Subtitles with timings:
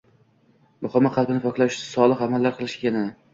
[0.85, 3.07] muhimi qalbni poklash, solih amallar qilish ekanini